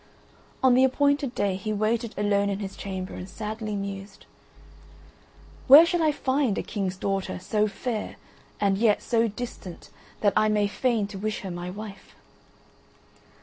On 0.63 0.73
the 0.73 0.83
appointed 0.83 1.35
day 1.35 1.55
he 1.55 1.71
waited 1.71 2.15
alone 2.17 2.49
in 2.49 2.57
his 2.57 2.75
chamber 2.75 3.13
and 3.13 3.29
sadly 3.29 3.75
mused: 3.75 4.25
"Where 5.67 5.85
shall 5.85 6.01
I 6.01 6.11
find 6.11 6.57
a 6.57 6.63
king's 6.63 6.97
daughter 6.97 7.37
so 7.37 7.67
fair 7.67 8.15
and 8.59 8.79
yet 8.79 9.03
so 9.03 9.27
distant 9.27 9.91
that 10.21 10.33
I 10.35 10.49
may 10.49 10.65
feign 10.67 11.05
to 11.09 11.19
wish 11.19 11.41
her 11.41 11.51
my 11.51 11.69
wife?" 11.69 12.15